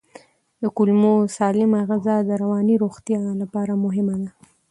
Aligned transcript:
د 0.61 0.63
کولمو 0.75 1.13
سالمه 1.37 1.81
غذا 1.89 2.17
د 2.23 2.29
رواني 2.41 2.75
روغتیا 2.83 3.21
لپاره 3.41 3.73
مهمه 3.85 4.15
ده. 4.23 4.29